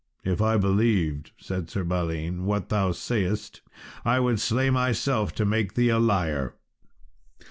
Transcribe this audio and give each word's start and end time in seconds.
"If 0.23 0.41
I 0.41 0.57
believed," 0.57 1.29
said 1.37 1.67
Balin, 1.87 2.45
"what 2.45 2.69
thou 2.69 2.91
sayest, 2.91 3.61
I 4.03 4.19
would 4.19 4.39
slay 4.39 4.71
myself 4.71 5.31
to 5.35 5.45
make 5.45 5.75
thee 5.75 5.89
a 5.89 5.99
liar." 5.99 6.55